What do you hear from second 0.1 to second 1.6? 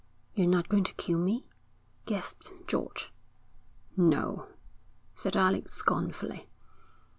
'You're not going to kill me?'